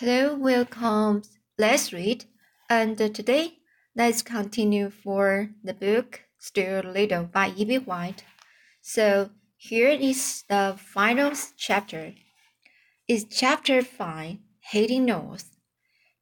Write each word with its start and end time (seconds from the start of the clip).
Hello, 0.00 0.34
welcome. 0.34 1.20
Let's 1.58 1.92
read. 1.92 2.24
And 2.70 2.96
today, 2.96 3.58
let's 3.94 4.22
continue 4.22 4.88
for 4.88 5.50
the 5.62 5.74
book 5.74 6.22
Stuart 6.38 6.86
Little 6.86 7.24
by 7.24 7.52
E.B. 7.54 7.80
White. 7.80 8.24
So 8.80 9.28
here 9.58 9.90
is 9.90 10.44
the 10.48 10.78
final 10.78 11.32
chapter. 11.58 12.14
It's 13.08 13.24
chapter 13.24 13.82
5, 13.82 14.38
Heading 14.72 15.04
North. 15.04 15.54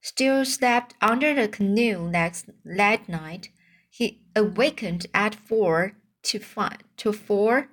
Stuart 0.01 0.49
slept 0.49 0.95
under 1.01 1.33
the 1.33 1.47
canoe 1.47 2.11
next 2.11 2.47
that 2.65 3.09
night. 3.09 3.51
He 3.89 4.25
awakened 4.35 5.07
at 5.15 5.37
four 5.37 5.93
to 6.25 6.41
find 6.41 6.83
to 6.97 7.13
four 7.13 7.69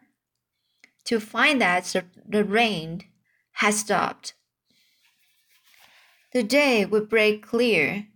to 1.05 1.19
find 1.19 1.59
that 1.61 1.95
the 2.29 2.43
rain 2.43 3.05
had 3.53 3.73
stopped. 3.73 4.34
The 6.35 6.43
day 6.43 6.83
would 6.83 7.07
break 7.07 7.47
clear. 7.47 8.07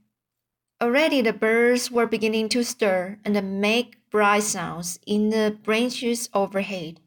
Already 0.82 1.22
the 1.22 1.32
birds 1.32 1.90
were 1.90 2.06
beginning 2.06 2.50
to 2.50 2.66
stir 2.66 3.18
and 3.24 3.62
make 3.62 4.10
bright 4.10 4.44
sounds 4.44 5.00
in 5.08 5.30
the 5.30 5.58
branches 5.64 6.28
overhead. 6.34 7.00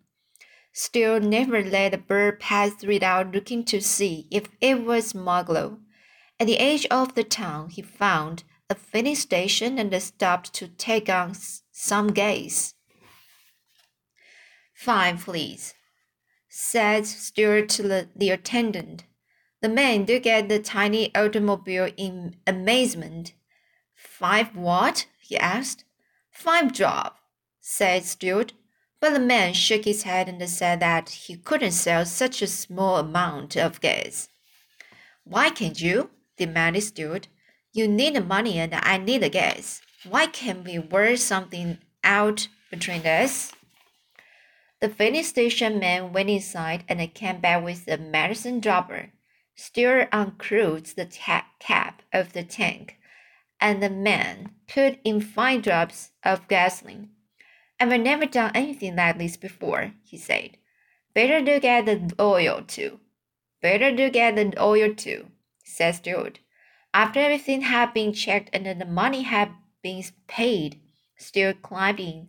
Stuart 0.73 1.25
never 1.25 1.63
let 1.63 1.93
a 1.93 1.99
bird 1.99 2.41
pass 2.41 2.83
without 2.83 3.31
looking 3.31 3.63
to 3.67 3.83
see 3.83 4.27
if 4.31 4.49
it 4.63 4.87
was 4.87 5.13
Margalo. 5.13 5.81
At 6.41 6.47
the 6.47 6.59
edge 6.59 6.87
of 6.87 7.15
the 7.15 7.25
town, 7.25 7.69
he 7.69 7.83
found 7.83 8.45
a 8.71 8.75
filling 8.75 9.17
station 9.17 9.79
and 9.79 9.93
stopped 10.03 10.55
to 10.55 10.69
take 10.69 11.11
on 11.11 11.35
some 11.73 12.15
gas. 12.15 12.73
Fine, 14.73 15.19
please, 15.19 15.75
said 16.49 17.05
Stuart 17.05 17.69
to 17.69 17.83
the, 17.83 18.09
the 18.17 18.31
attendant. 18.31 19.05
The 19.63 19.69
man 19.69 20.07
looked 20.07 20.27
at 20.27 20.49
the 20.49 20.59
tiny 20.59 21.15
automobile 21.15 21.89
in 21.97 22.35
amazement. 22.49 23.33
Five 23.95 24.57
what? 24.57 25.07
he 25.21 25.37
asked. 25.37 25.85
Five 26.33 26.73
drop, 26.73 27.21
said 27.61 28.05
Stuart. 28.05 28.55
But 28.99 29.13
the 29.13 29.21
man 29.21 29.55
shook 29.55 29.85
his 29.85 30.03
head 30.03 30.29
and 30.29 30.51
said 30.51 30.81
that 30.81 31.11
he 31.11 31.37
couldn't 31.37 31.71
sell 31.71 32.05
such 32.05 32.43
a 32.43 32.49
small 32.49 32.97
amount 32.97 33.57
of 33.57 33.81
gas. 33.81 34.29
Why 35.23 35.51
can't 35.51 35.81
you? 35.81 36.11
demanded 36.37 36.83
Stuart. 36.83 37.29
You 37.73 37.87
need 37.87 38.17
the 38.17 38.21
money 38.21 38.59
and 38.59 38.75
I 38.75 38.99
need 38.99 39.23
the 39.23 39.29
gas. 39.29 39.81
Why 40.05 40.27
can't 40.27 40.65
we 40.65 40.81
work 40.81 41.19
something 41.19 41.79
out 42.03 42.49
between 42.69 43.07
us? 43.07 43.53
The 44.81 44.89
filling 44.89 45.23
station 45.23 45.79
man 45.79 46.13
went 46.13 46.31
inside 46.31 46.83
and 46.89 47.15
came 47.15 47.41
back 47.41 47.63
with 47.63 47.87
a 47.87 47.97
medicine 47.97 48.59
dropper. 48.59 49.13
Stuart 49.55 50.09
unscrewed 50.13 50.87
the 50.87 51.07
cap 51.07 52.03
of 52.13 52.33
the 52.33 52.43
tank, 52.43 52.99
and 53.61 53.83
the 53.83 53.91
man 53.91 54.55
put 54.67 54.99
in 55.05 55.21
five 55.21 55.63
drops 55.63 56.13
of 56.25 56.49
gasoline. 56.49 57.11
I've 57.79 58.01
never 58.01 58.27
done 58.27 58.53
anything 58.55 58.97
like 58.97 59.19
this 59.19 59.37
before, 59.37 59.93
he 60.05 60.17
said. 60.17 60.57
Better 61.15 61.41
look 61.41 61.65
at 61.65 61.87
the 61.87 62.15
oil 62.19 62.63
too. 62.63 63.01
Better 63.61 63.91
look 63.91 64.17
at 64.17 64.37
the 64.37 64.55
oil 64.61 64.95
too, 64.95 65.29
said 65.65 65.97
Stuart. 65.97 66.39
After 66.95 67.21
everything 67.21 67.63
had 67.63 67.93
been 67.93 68.13
checked 68.13 68.51
and 68.53 68.67
the 68.81 68.87
money 68.87 69.23
had 69.23 69.51
been 69.83 70.03
paid, 70.29 70.81
Stuart 71.17 71.63
climbed 71.63 72.01
in, 72.01 72.29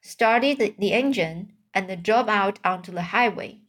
started 0.00 0.74
the 0.78 0.92
engine, 0.92 1.52
and 1.74 2.02
drove 2.02 2.28
out 2.28 2.58
onto 2.64 2.92
the 2.92 3.02
highway. 3.02 3.60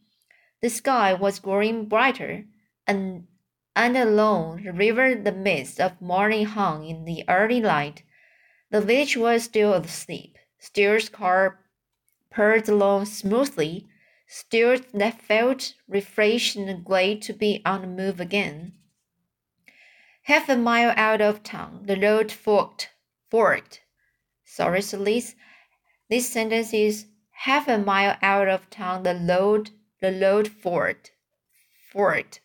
The 0.62 0.70
sky 0.70 1.12
was 1.12 1.38
growing 1.38 1.86
brighter 1.86 2.46
and, 2.90 3.28
and 3.76 3.96
along 3.96 4.64
the 4.64 4.72
river 4.72 5.14
the 5.14 5.30
mist 5.30 5.80
of 5.80 6.00
morning 6.00 6.44
hung 6.44 6.84
in 6.84 7.04
the 7.04 7.22
early 7.28 7.60
light. 7.60 8.02
The 8.70 8.80
village 8.80 9.16
was 9.16 9.44
still 9.44 9.74
asleep. 9.74 10.36
Stuart's 10.58 11.08
car 11.08 11.60
purred 12.32 12.68
along 12.68 13.04
smoothly. 13.04 13.86
Stuart 14.26 14.86
felt 15.20 15.74
refreshed 15.86 16.56
and 16.56 16.84
glad 16.84 17.22
to 17.22 17.32
be 17.32 17.62
on 17.64 17.82
the 17.82 17.86
move 17.86 18.20
again. 18.20 18.72
Half 20.24 20.48
a 20.48 20.56
mile 20.56 20.92
out 20.96 21.20
of 21.20 21.44
town, 21.44 21.82
the 21.86 21.96
road 21.96 22.32
forked. 22.32 22.90
Forked. 23.30 23.82
Sorry, 24.44 24.82
Celeste. 24.82 25.36
This 26.08 26.28
sentence 26.28 26.74
is 26.74 27.06
half 27.46 27.68
a 27.68 27.78
mile 27.78 28.16
out 28.20 28.48
of 28.48 28.68
town. 28.68 29.04
The 29.04 29.14
road, 29.14 29.70
the 30.00 30.12
road 30.12 30.48
forked. 30.48 31.12
Forked. 31.92 32.40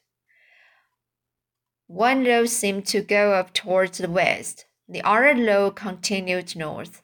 One 1.87 2.25
road 2.25 2.49
seemed 2.49 2.87
to 2.87 3.01
go 3.01 3.33
up 3.33 3.53
towards 3.53 3.99
the 3.99 4.09
west. 4.09 4.65
The 4.89 5.03
other 5.03 5.35
road 5.35 5.75
continued 5.75 6.55
north. 6.55 7.03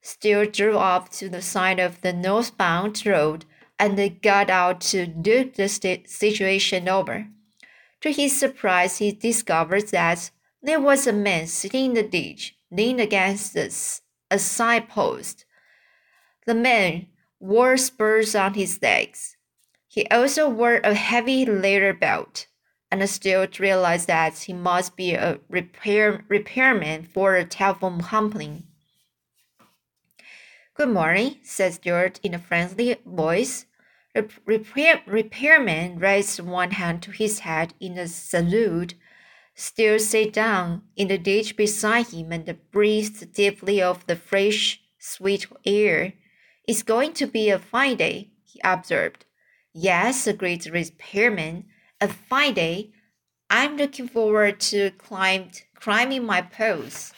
Stuart 0.00 0.52
drew 0.52 0.78
up 0.78 1.10
to 1.10 1.28
the 1.28 1.42
side 1.42 1.78
of 1.78 2.00
the 2.00 2.12
northbound 2.12 3.06
road 3.06 3.44
and 3.78 4.22
got 4.22 4.50
out 4.50 4.80
to 4.80 5.06
look 5.06 5.54
the 5.54 5.68
situation 5.68 6.88
over. 6.88 7.28
To 8.00 8.10
his 8.10 8.36
surprise, 8.36 8.98
he 8.98 9.12
discovered 9.12 9.88
that 9.88 10.30
there 10.62 10.80
was 10.80 11.06
a 11.06 11.12
man 11.12 11.46
sitting 11.46 11.86
in 11.86 11.94
the 11.94 12.02
ditch, 12.02 12.56
leaning 12.70 13.00
against 13.00 13.56
a 13.56 14.38
side 14.38 14.88
post. 14.88 15.44
The 16.46 16.54
man 16.54 17.06
wore 17.38 17.76
spurs 17.76 18.34
on 18.34 18.54
his 18.54 18.80
legs. 18.82 19.36
He 19.86 20.06
also 20.08 20.48
wore 20.48 20.80
a 20.82 20.94
heavy 20.94 21.46
leather 21.46 21.92
belt 21.92 22.46
and 22.90 23.08
Stuart 23.08 23.58
realized 23.58 24.06
that 24.06 24.38
he 24.38 24.52
must 24.52 24.96
be 24.96 25.14
a 25.14 25.38
repair 25.48 26.24
repairman 26.28 27.04
for 27.04 27.34
a 27.34 27.44
telephone 27.44 28.00
company. 28.00 28.64
Good 30.74 30.90
morning, 30.90 31.36
said 31.42 31.74
Stuart 31.74 32.20
in 32.22 32.34
a 32.34 32.38
friendly 32.38 32.96
voice. 33.04 33.66
Repair, 34.44 35.02
repairman 35.06 35.98
raised 35.98 36.40
one 36.40 36.72
hand 36.72 37.02
to 37.02 37.10
his 37.10 37.40
head 37.40 37.74
in 37.80 37.98
a 37.98 38.06
salute. 38.08 38.94
Stuart 39.54 40.00
sat 40.00 40.32
down 40.32 40.82
in 40.96 41.08
the 41.08 41.18
ditch 41.18 41.56
beside 41.56 42.08
him 42.08 42.30
and 42.30 42.58
breathed 42.70 43.32
deeply 43.32 43.82
of 43.82 44.06
the 44.06 44.16
fresh, 44.16 44.80
sweet 44.98 45.46
air. 45.64 46.12
It's 46.68 46.82
going 46.82 47.14
to 47.14 47.26
be 47.26 47.48
a 47.50 47.58
fine 47.58 47.96
day, 47.96 48.30
he 48.44 48.60
observed. 48.62 49.24
Yes, 49.72 50.26
agreed 50.26 50.62
the 50.62 50.72
repairman 50.72 51.64
a 52.00 52.08
fine 52.08 52.54
day. 52.54 52.90
I'm 53.48 53.76
looking 53.76 54.08
forward 54.08 54.60
to 54.72 54.90
climb, 54.92 55.50
climbing 55.74 56.24
my 56.24 56.42
poles. 56.42 57.12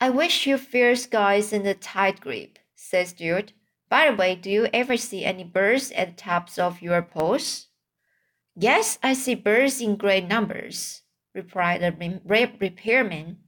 I 0.00 0.10
wish 0.10 0.46
you 0.46 0.56
fair 0.58 0.94
skies 0.94 1.52
and 1.52 1.66
a 1.66 1.74
tight 1.74 2.20
grip, 2.20 2.58
says 2.76 3.10
Stuart. 3.10 3.52
By 3.88 4.10
the 4.10 4.16
way, 4.16 4.36
do 4.36 4.50
you 4.50 4.68
ever 4.72 4.96
see 4.96 5.24
any 5.24 5.44
birds 5.44 5.90
at 5.92 6.16
the 6.16 6.22
tops 6.22 6.58
of 6.58 6.80
your 6.80 7.02
poles? 7.02 7.66
Yes, 8.54 8.98
I 9.02 9.14
see 9.14 9.34
birds 9.34 9.80
in 9.80 9.96
great 9.96 10.28
numbers, 10.28 11.02
replied 11.34 11.80
the 11.80 12.20
repairman. 12.60 13.38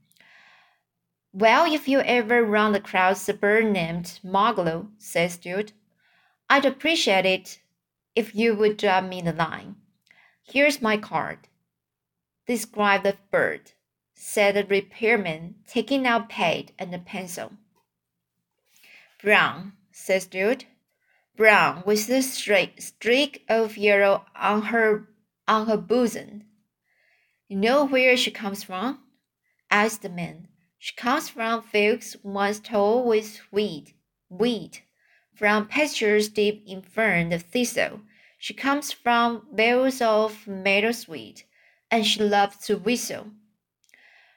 Well, 1.31 1.71
if 1.71 1.87
you 1.87 2.01
ever 2.01 2.43
run 2.43 2.75
across 2.75 3.29
a 3.29 3.33
bird 3.33 3.65
named 3.71 4.19
Margalo, 4.23 4.89
says 4.97 5.33
Stuart, 5.33 5.71
I'd 6.49 6.65
appreciate 6.65 7.25
it 7.25 7.60
if 8.15 8.35
you 8.35 8.55
would 8.55 8.77
drop 8.77 9.03
me 9.03 9.21
the 9.21 9.33
line. 9.33 9.75
Here's 10.43 10.81
my 10.81 10.97
card. 10.97 11.47
Describe 12.47 13.03
the 13.03 13.15
bird, 13.31 13.71
said 14.13 14.55
the 14.55 14.65
repairman, 14.65 15.55
taking 15.67 16.05
out 16.05 16.29
pad 16.29 16.71
and 16.77 16.93
a 16.93 16.99
pencil. 16.99 17.53
Brown, 19.21 19.73
said 19.91 20.23
Stuart. 20.23 20.65
Brown, 21.37 21.83
with 21.85 22.09
a 22.09 22.21
streak 22.21 23.45
of 23.47 23.77
yellow 23.77 24.25
on 24.35 24.63
her 24.63 25.07
on 25.47 25.67
her 25.67 25.77
bosom. 25.77 26.43
You 27.47 27.57
know 27.57 27.85
where 27.85 28.15
she 28.17 28.31
comes 28.31 28.63
from? 28.63 28.99
asked 29.69 30.01
the 30.01 30.09
man. 30.09 30.47
She 30.77 30.95
comes 30.95 31.29
from 31.29 31.61
fields 31.61 32.17
once 32.23 32.59
tall 32.59 33.05
with 33.05 33.37
wheat, 33.51 33.93
wheat, 34.29 34.81
from 35.41 35.67
pastures 35.67 36.29
deep 36.29 36.63
in 36.67 36.83
fern 36.83 37.33
and 37.33 37.43
thistle 37.43 38.01
she 38.37 38.55
comes 38.55 38.91
from 38.91 39.45
vales 39.53 40.01
of 40.01 40.45
meadowsweet, 40.47 41.43
and 41.91 42.05
she 42.07 42.23
loves 42.23 42.57
to 42.65 42.75
whistle. 42.75 43.27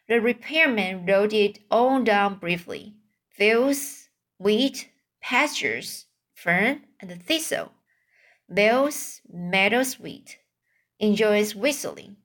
The 0.08 0.20
repairman 0.20 1.06
wrote 1.06 1.32
it 1.32 1.60
all 1.70 2.02
down 2.02 2.38
briefly. 2.38 2.96
Vales, 3.38 4.10
wheat, 4.38 4.90
pastures, 5.22 6.04
fern, 6.34 6.82
and 7.00 7.22
thistle. 7.22 7.72
Vales, 8.46 9.22
meadowsweet. 9.34 10.36
Enjoys 10.98 11.54
whistling. 11.54 12.16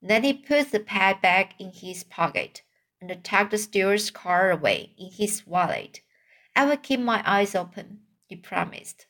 Then 0.00 0.24
he 0.24 0.32
put 0.32 0.72
the 0.72 0.80
pad 0.80 1.20
back 1.20 1.52
in 1.58 1.70
his 1.70 2.02
pocket 2.02 2.62
and 2.98 3.22
tucked 3.22 3.50
the 3.50 3.58
Stuart's 3.58 4.10
card 4.10 4.54
away 4.54 4.94
in 4.98 5.10
his 5.10 5.46
wallet. 5.46 6.00
I 6.56 6.64
will 6.64 6.78
keep 6.78 7.00
my 7.00 7.22
eyes 7.26 7.54
open, 7.54 8.00
he 8.30 8.36
promised. 8.36 9.06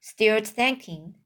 Thanked 0.00 0.86
him. 0.86 1.16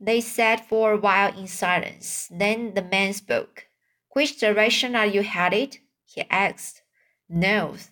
They 0.00 0.20
sat 0.20 0.68
for 0.68 0.92
a 0.92 0.96
while 0.96 1.36
in 1.36 1.48
silence. 1.48 2.28
Then 2.30 2.74
the 2.74 2.82
man 2.82 3.12
spoke. 3.12 3.66
Which 4.12 4.38
direction 4.38 4.94
are 4.94 5.06
you 5.06 5.22
headed? 5.22 5.78
he 6.04 6.22
asked. 6.30 6.82
North, 7.28 7.90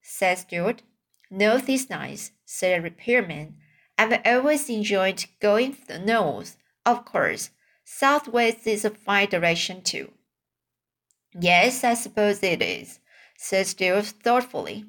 said 0.00 0.38
Stuart. 0.38 0.82
North 1.28 1.68
is 1.68 1.90
nice, 1.90 2.30
said 2.44 2.78
the 2.78 2.82
repairman. 2.82 3.56
I've 3.98 4.20
always 4.24 4.70
enjoyed 4.70 5.24
going 5.40 5.76
north, 6.00 6.56
of 6.86 7.04
course. 7.04 7.50
Southwest 7.84 8.66
is 8.66 8.84
a 8.84 8.90
fine 8.90 9.28
direction 9.28 9.82
too. 9.82 10.12
Yes, 11.34 11.82
I 11.82 11.94
suppose 11.94 12.42
it 12.44 12.62
is, 12.62 13.00
said 13.36 13.66
Stuart 13.66 14.06
thoughtfully. 14.06 14.84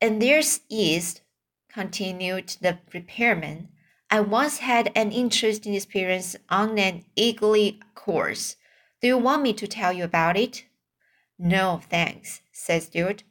And 0.00 0.20
there's 0.20 0.60
east, 0.68 1.20
continued 1.76 2.56
the 2.62 2.78
repairman. 2.94 3.68
I 4.10 4.20
once 4.20 4.60
had 4.60 4.90
an 4.94 5.12
interesting 5.12 5.74
experience 5.74 6.34
on 6.48 6.78
an 6.78 7.04
eagly 7.16 7.80
course. 7.94 8.56
Do 9.02 9.08
you 9.08 9.18
want 9.18 9.42
me 9.42 9.52
to 9.52 9.66
tell 9.66 9.92
you 9.92 10.02
about 10.02 10.38
it? 10.38 10.64
No, 11.38 11.82
thanks, 11.90 12.40
said 12.50 12.84
Stuart. 12.84 13.24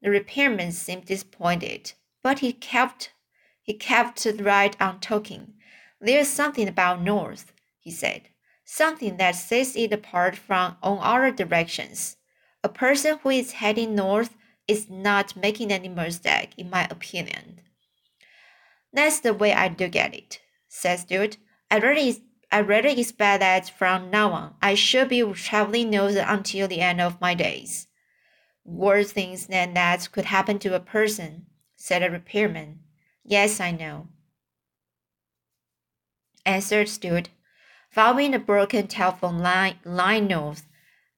The 0.00 0.10
repairman 0.10 0.70
seemed 0.70 1.06
disappointed, 1.06 1.94
but 2.22 2.38
he 2.38 2.52
kept 2.52 3.10
he 3.60 3.74
kept 3.74 4.24
right 4.38 4.80
on 4.80 5.00
talking. 5.00 5.54
There's 6.00 6.28
something 6.28 6.68
about 6.68 7.02
North, 7.02 7.52
he 7.80 7.90
said, 7.90 8.28
something 8.64 9.16
that 9.16 9.32
sets 9.32 9.74
it 9.74 9.92
apart 9.92 10.36
from 10.36 10.76
all 10.84 11.00
other 11.02 11.32
directions. 11.32 12.16
A 12.62 12.68
person 12.68 13.18
who 13.18 13.30
is 13.30 13.58
heading 13.58 13.96
north 13.96 14.36
is 14.68 14.88
not 14.88 15.34
making 15.34 15.72
any 15.72 15.88
mistake, 15.88 16.50
in 16.56 16.70
my 16.70 16.86
opinion. 16.92 17.62
That's 18.92 19.20
the 19.20 19.34
way 19.34 19.52
I 19.52 19.68
do 19.68 19.88
get 19.88 20.14
it, 20.14 20.40
says 20.68 21.02
Stuart. 21.02 21.36
I 21.70 21.78
really, 21.78 22.22
I 22.50 22.58
really 22.58 23.00
expect 23.00 23.40
that 23.40 23.70
from 23.70 24.10
now 24.10 24.32
on 24.32 24.54
I 24.62 24.74
should 24.74 25.08
be 25.08 25.22
traveling 25.32 25.90
north 25.90 26.16
until 26.16 26.68
the 26.68 26.80
end 26.80 27.00
of 27.00 27.20
my 27.20 27.34
days. 27.34 27.86
Worse 28.64 29.12
things 29.12 29.46
than 29.46 29.74
that 29.74 30.10
could 30.12 30.26
happen 30.26 30.58
to 30.60 30.74
a 30.74 30.80
person, 30.80 31.46
said 31.76 32.02
the 32.02 32.10
repairman. 32.10 32.80
Yes, 33.24 33.60
I 33.60 33.70
know, 33.72 34.08
answered 36.46 36.88
Stuart. 36.88 37.28
Following 37.90 38.30
the 38.32 38.38
broken 38.38 38.86
telephone 38.86 39.38
line, 39.38 39.78
line 39.84 40.26
north, 40.26 40.66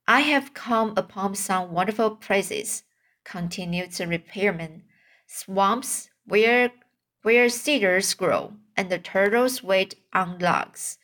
I 0.06 0.20
have 0.20 0.54
come 0.54 0.94
upon 0.96 1.34
some 1.34 1.72
wonderful 1.72 2.16
places, 2.16 2.82
continued 3.24 3.92
the 3.92 4.06
repairman. 4.06 4.82
Swamps 5.26 6.10
where 6.24 6.72
where 7.22 7.48
cedars 7.48 8.14
grow 8.14 8.54
and 8.76 8.90
the 8.90 8.98
turtles 8.98 9.62
wait 9.62 9.94
on 10.12 10.38
logs, 10.38 10.98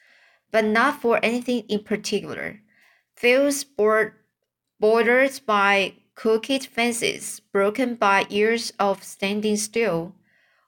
but 0.50 0.64
not 0.64 1.00
for 1.00 1.20
anything 1.22 1.64
in 1.68 1.84
particular. 1.84 2.60
Fields 3.14 3.64
bordered 3.64 5.40
by 5.46 5.94
crooked 6.14 6.66
fences, 6.66 7.40
broken 7.52 7.94
by 7.94 8.26
years 8.30 8.72
of 8.78 9.02
standing 9.04 9.56
still. 9.56 10.14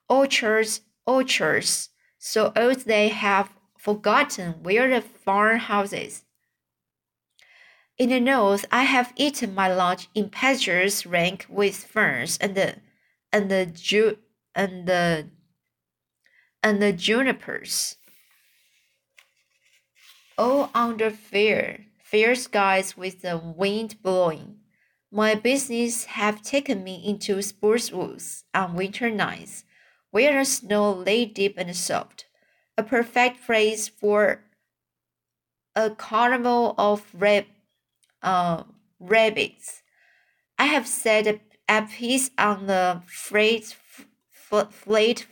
Orchards, 0.08 0.82
orchards, 1.06 1.90
so 2.18 2.52
old 2.56 2.80
they 2.80 3.08
have 3.08 3.50
forgotten 3.78 4.62
where 4.62 4.88
the 4.88 5.00
farmhouses. 5.00 6.24
In 7.96 8.10
the 8.10 8.20
north, 8.20 8.64
I 8.70 8.84
have 8.84 9.12
eaten 9.16 9.54
my 9.54 9.72
lunch 9.72 10.08
in 10.14 10.30
pastures 10.30 11.04
rank 11.06 11.46
with 11.48 11.84
ferns 11.84 12.38
and 12.38 12.54
the 12.54 12.76
and 13.32 13.50
the 13.50 13.66
ju 13.66 14.18
and 14.54 14.86
the 14.86 15.28
and 16.68 16.82
the 16.82 16.92
junipers. 16.92 17.96
All 20.36 20.70
under 20.74 21.10
fair, 21.10 21.86
fair 22.04 22.34
skies 22.34 22.94
with 22.94 23.22
the 23.22 23.38
wind 23.38 23.96
blowing. 24.02 24.58
My 25.10 25.34
business 25.34 26.04
have 26.04 26.42
taken 26.42 26.84
me 26.84 27.02
into 27.02 27.40
sports 27.40 27.90
woods 27.90 28.44
on 28.54 28.74
winter 28.74 29.10
nights, 29.10 29.64
where 30.10 30.38
the 30.38 30.44
snow 30.44 30.92
lay 30.92 31.24
deep 31.24 31.54
and 31.56 31.74
soft, 31.74 32.26
a 32.76 32.82
perfect 32.82 33.46
place 33.46 33.88
for 33.88 34.44
a 35.74 35.90
carnival 35.90 36.74
of 36.76 37.06
rab 37.14 37.46
uh, 38.22 38.64
rabbits. 39.00 39.82
I 40.58 40.66
have 40.66 40.86
set 40.86 41.26
a, 41.26 41.40
a 41.66 41.86
piece 41.86 42.30
on 42.36 42.66
the 42.66 43.00
freight, 43.06 43.74
freight 44.70 45.26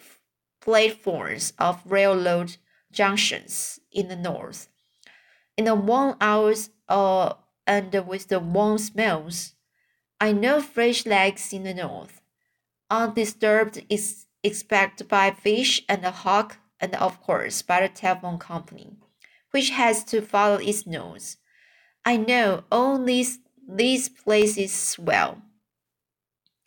platforms 0.67 1.53
of 1.61 1.81
railroad 1.87 2.57
junctions 2.91 3.79
in 3.93 4.09
the 4.09 4.17
north. 4.17 4.69
In 5.57 5.67
the 5.67 5.77
warm 5.77 6.17
hours 6.21 6.71
uh, 6.89 7.35
and 7.69 7.95
with 8.07 8.27
the 8.27 8.41
warm 8.41 8.79
smells, 8.79 9.55
I 10.21 10.33
know 10.33 10.61
fresh 10.61 11.07
legs 11.07 11.53
in 11.53 11.63
the 11.63 11.73
north, 11.73 12.21
undisturbed 12.91 13.85
is 13.89 14.27
expected 14.43 15.07
by 15.07 15.31
fish 15.31 15.83
and 15.89 16.03
the 16.03 16.11
hawk 16.11 16.59
and 16.81 16.97
of 16.97 17.23
course 17.23 17.63
by 17.63 17.83
the 17.83 17.89
telephone 17.89 18.39
company, 18.39 18.97
which 19.53 19.71
has 19.71 20.03
to 20.07 20.21
follow 20.21 20.57
its 20.57 20.85
nose. 20.85 21.37
I 22.05 22.17
know 22.17 22.65
all 22.73 22.99
these 22.99 23.39
these 23.69 24.09
places 24.09 24.97
well. 24.99 25.43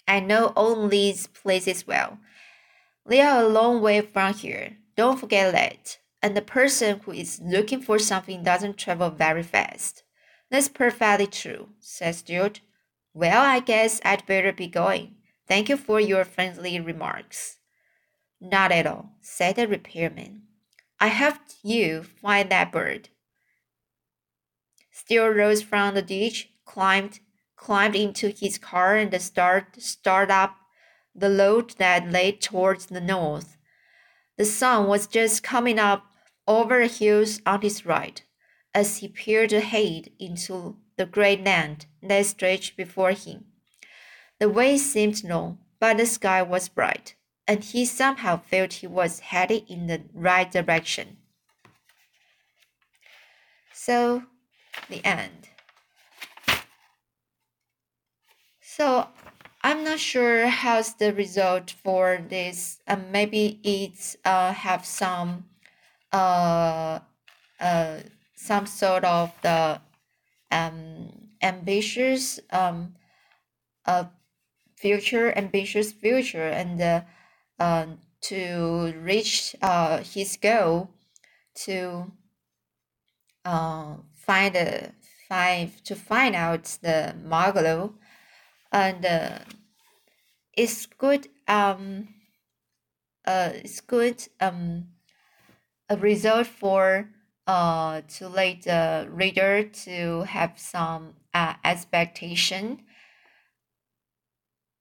I 0.08 0.22
know 0.22 0.54
all 0.56 0.88
these 0.88 1.28
places 1.28 1.86
well, 1.86 2.18
they 3.10 3.22
are 3.22 3.44
a 3.44 3.48
long 3.48 3.82
way 3.82 4.02
from 4.02 4.34
here. 4.34 4.78
Don't 4.96 5.20
forget 5.20 5.52
that. 5.54 5.98
And 6.22 6.36
the 6.36 6.42
person 6.42 7.00
who 7.00 7.12
is 7.12 7.42
looking 7.44 7.82
for 7.82 7.98
something 8.00 8.44
doesn't 8.44 8.78
travel 8.78 9.10
very 9.10 9.44
fast. 9.44 10.04
That's 10.52 10.70
perfectly 10.70 11.28
true, 11.28 11.70
said 11.80 12.16
Stuart. 12.16 12.62
Well, 13.14 13.42
I 13.42 13.60
guess 13.60 14.00
I'd 14.06 14.26
better 14.26 14.54
be 14.54 14.68
going. 14.68 15.16
Thank 15.48 15.70
you 15.70 15.78
for 15.78 16.00
your 16.00 16.26
friendly 16.26 16.80
remarks. 16.80 17.58
Not 18.40 18.72
at 18.72 18.88
all, 18.88 19.12
said 19.22 19.56
the 19.56 19.68
repairman. 19.68 20.44
I 21.00 21.08
helped 21.08 21.56
you 21.64 22.04
find 22.04 22.50
that 22.50 22.72
bird. 22.72 23.10
Stuart 24.92 25.34
rose 25.36 25.62
from 25.62 25.96
the 25.96 26.02
ditch, 26.02 26.50
climbed 26.66 27.20
climbed 27.56 27.96
into 27.96 28.30
his 28.30 28.58
car 28.58 28.96
and 28.96 29.22
start 29.22 29.82
start 29.82 30.32
up 30.32 30.56
the 31.20 31.30
load 31.30 31.72
that 31.78 32.10
lay 32.10 32.32
towards 32.32 32.88
the 32.88 33.02
north. 33.02 33.58
The 34.38 34.46
sun 34.46 34.88
was 34.88 35.08
just 35.08 35.44
coming 35.44 35.78
up 35.78 36.06
over 36.48 36.80
the 36.80 36.88
hills 36.88 37.42
on 37.46 37.62
his 37.62 37.86
right 37.86 38.24
as 38.74 38.98
he 38.98 39.08
peered 39.08 39.52
ahead 39.52 40.10
into 40.20 40.78
the 40.98 41.06
great 41.06 41.44
land 41.44 41.86
that 42.02 42.26
stretched 42.26 42.78
before 42.78 43.12
him. 43.12 43.46
The 44.40 44.50
way 44.50 44.78
seemed 44.78 45.24
long, 45.24 45.60
but 45.80 45.98
the 45.98 46.06
sky 46.06 46.42
was 46.42 46.70
bright, 46.70 47.16
and 47.48 47.64
he 47.64 47.86
somehow 47.86 48.38
felt 48.38 48.74
he 48.74 48.88
was 48.88 49.20
headed 49.20 49.64
in 49.68 49.88
the 49.88 50.04
right 50.14 50.50
direction. 50.50 51.18
So, 53.74 54.24
the 54.90 55.04
end. 55.06 55.50
So, 58.62 59.08
I'm 59.62 59.84
not 59.84 60.00
sure 60.00 60.48
how's 60.48 60.94
the 60.96 61.14
result 61.14 61.72
for 61.72 62.24
this. 62.30 62.80
Uh, 62.88 62.98
maybe 63.12 63.60
it's 63.64 64.16
uh, 64.24 64.54
have 64.54 64.86
some 64.86 65.46
uh, 66.14 67.00
uh, 67.60 68.00
some 68.36 68.66
sort 68.66 69.04
of 69.04 69.34
the 69.42 69.82
um, 70.52 71.10
ambitious 71.42 72.40
um, 72.52 72.96
uh, 73.86 74.06
future, 74.78 75.38
ambitious 75.38 75.92
future, 75.92 76.48
and 76.48 76.82
uh, 76.82 77.02
uh, 77.60 77.88
to 78.22 78.94
reach 79.02 79.56
uh, 79.62 79.98
his 80.04 80.38
goal 80.38 80.90
to 81.56 82.12
uh, 83.46 83.96
find 84.16 84.56
a 84.56 84.94
find 85.28 85.86
to 85.86 85.96
find 85.96 86.36
out 86.36 86.64
the 86.82 87.14
Margalo 87.26 87.94
and 88.72 89.06
uh, 89.06 89.40
it's 90.54 90.86
good 90.86 91.28
um 91.48 92.08
uh 93.26 93.52
it's 93.54 93.82
good 93.82 94.28
um 94.40 94.88
a 95.90 95.98
result 95.98 96.48
for 96.48 97.10
uh 97.48 98.02
to 98.08 98.28
let 98.30 98.64
the 98.64 99.08
reader 99.12 99.64
to 99.64 100.22
have 100.24 100.58
some 100.60 101.16
uh, 101.34 101.54
expectation. 101.64 102.82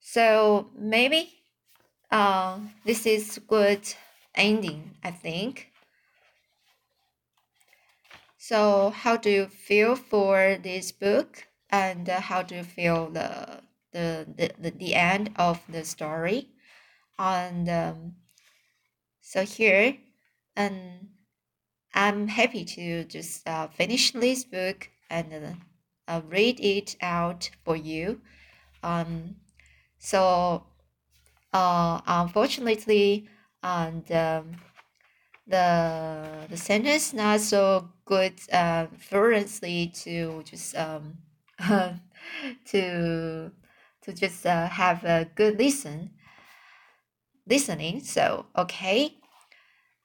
So 0.00 0.71
maybe 0.76 1.45
uh 2.11 2.61
this 2.85 3.07
is 3.07 3.38
good 3.49 3.83
ending 4.35 4.97
i 5.04 5.11
think. 5.11 5.73
So 8.38 8.90
how 8.90 9.16
do 9.16 9.30
you 9.30 9.47
feel 9.47 9.95
for 9.95 10.57
this 10.61 10.92
book? 10.92 11.47
And 11.71 12.09
uh, 12.09 12.21
how 12.21 12.42
do 12.42 12.57
you 12.57 12.64
feel 12.64 13.11
the 13.11 13.62
the, 13.92 14.26
the, 14.37 14.50
the, 14.59 14.71
the 14.71 14.95
end 14.95 15.30
of 15.37 15.61
the 15.68 15.85
story 15.85 16.49
and 17.18 17.68
um, 17.68 18.14
so 19.21 19.45
here 19.45 19.97
and 20.57 21.09
I'm 21.95 22.28
happy 22.28 22.64
to 22.64 23.04
just 23.04 23.49
uh, 23.49 23.68
finish 23.68 24.12
this 24.12 24.45
book 24.45 24.88
and 25.11 25.33
uh, 25.33 25.52
uh, 26.07 26.21
read 26.28 26.61
it 26.61 26.97
out 27.00 27.50
for 27.64 27.76
you. 27.76 28.21
Um, 28.83 29.37
so, 29.99 30.64
uh, 31.52 32.00
unfortunately, 32.07 33.28
and 33.62 34.11
um, 34.12 34.57
the 35.47 36.47
the 36.49 36.57
sentence 36.57 37.12
not 37.12 37.40
so 37.40 37.88
good 38.04 38.35
uh, 38.52 38.87
fluently 38.99 39.88
to 39.88 40.42
just 40.45 40.76
um 40.76 41.18
to 42.66 43.50
to 44.09 44.15
just 44.15 44.47
uh, 44.47 44.69
have 44.69 45.05
a 45.05 45.29
good 45.35 45.59
listen 45.59 46.11
listening. 47.47 48.00
So 48.00 48.47
okay, 48.57 49.17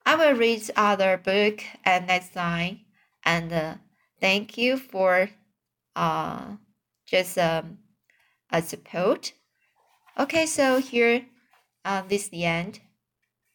I 0.05 0.15
will 0.15 0.36
read 0.36 0.69
other 0.75 1.17
book 1.17 1.63
and 1.86 2.07
next 2.07 2.33
time. 2.33 2.81
And 3.24 3.53
uh, 3.53 3.75
thank 4.19 4.57
you 4.57 4.77
for 4.77 5.29
uh 5.95 6.57
just 7.05 7.38
um 7.38 7.77
a 8.51 8.62
support. 8.62 9.33
Okay, 10.19 10.45
so 10.45 10.79
here 10.79 11.25
uh, 11.86 12.03
this 12.07 12.24
is 12.24 12.29
the 12.29 12.43
end, 12.43 12.81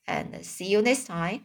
and 0.06 0.44
see 0.44 0.68
you 0.68 0.80
next 0.80 1.06
time. 1.06 1.44